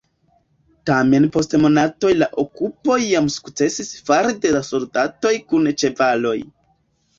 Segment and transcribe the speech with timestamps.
[0.89, 6.37] Tamen post monatoj la okupo jam sukcesis fare de soldatoj kun ĉevaloj.